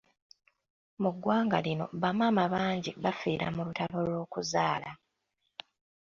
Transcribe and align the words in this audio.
Mu 1.01 1.09
ggwanga 1.15 1.57
lino 1.65 1.85
ba 2.01 2.09
maama 2.17 2.45
bangi 2.53 2.91
bafiira 3.03 3.45
mu 3.55 3.61
lutalo 3.67 3.97
lw'okuzaala. 4.07 4.91